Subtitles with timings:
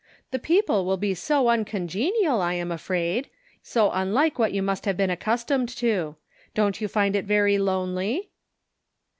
[0.31, 3.29] The people will be so uncongenial I am afraid;
[3.61, 6.15] so unlike what you must have been accustomed to.
[6.55, 8.31] Don't you find it very lonely